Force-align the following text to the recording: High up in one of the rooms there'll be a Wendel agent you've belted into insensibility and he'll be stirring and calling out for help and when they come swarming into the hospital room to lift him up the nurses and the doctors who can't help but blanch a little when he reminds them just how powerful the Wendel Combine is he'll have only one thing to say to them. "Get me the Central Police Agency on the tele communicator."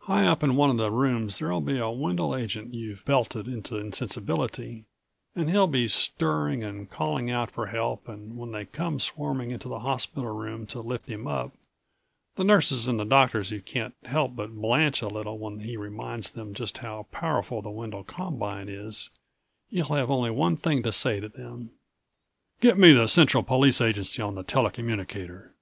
High 0.00 0.26
up 0.26 0.42
in 0.42 0.56
one 0.56 0.70
of 0.70 0.76
the 0.76 0.90
rooms 0.90 1.38
there'll 1.38 1.60
be 1.60 1.78
a 1.78 1.88
Wendel 1.88 2.34
agent 2.34 2.74
you've 2.74 3.04
belted 3.04 3.46
into 3.46 3.76
insensibility 3.76 4.86
and 5.36 5.48
he'll 5.48 5.68
be 5.68 5.86
stirring 5.86 6.64
and 6.64 6.90
calling 6.90 7.30
out 7.30 7.52
for 7.52 7.66
help 7.68 8.08
and 8.08 8.36
when 8.36 8.50
they 8.50 8.64
come 8.64 8.98
swarming 8.98 9.52
into 9.52 9.68
the 9.68 9.78
hospital 9.78 10.32
room 10.34 10.66
to 10.66 10.80
lift 10.80 11.06
him 11.08 11.28
up 11.28 11.52
the 12.34 12.42
nurses 12.42 12.88
and 12.88 12.98
the 12.98 13.04
doctors 13.04 13.50
who 13.50 13.60
can't 13.60 13.94
help 14.02 14.34
but 14.34 14.60
blanch 14.60 15.00
a 15.00 15.06
little 15.06 15.38
when 15.38 15.60
he 15.60 15.76
reminds 15.76 16.30
them 16.30 16.54
just 16.54 16.78
how 16.78 17.06
powerful 17.12 17.62
the 17.62 17.70
Wendel 17.70 18.02
Combine 18.02 18.68
is 18.68 19.10
he'll 19.70 19.84
have 19.94 20.10
only 20.10 20.32
one 20.32 20.56
thing 20.56 20.82
to 20.82 20.90
say 20.92 21.20
to 21.20 21.28
them. 21.28 21.70
"Get 22.60 22.78
me 22.78 22.90
the 22.92 23.06
Central 23.06 23.44
Police 23.44 23.80
Agency 23.80 24.20
on 24.22 24.34
the 24.34 24.42
tele 24.42 24.72
communicator." 24.72 25.54